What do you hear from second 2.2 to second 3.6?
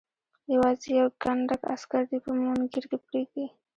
په مونګیر کې پرېږدي.